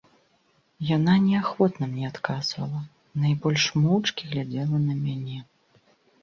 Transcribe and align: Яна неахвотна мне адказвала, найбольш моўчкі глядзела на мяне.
Яна 0.91 1.13
неахвотна 1.25 1.83
мне 1.91 2.05
адказвала, 2.11 2.81
найбольш 3.27 3.67
моўчкі 3.85 4.23
глядзела 4.33 4.77
на 4.87 4.93
мяне. 5.05 5.39